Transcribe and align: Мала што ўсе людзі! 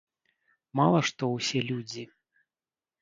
Мала 0.79 0.99
што 1.09 1.23
ўсе 1.35 1.59
людзі! 1.71 2.03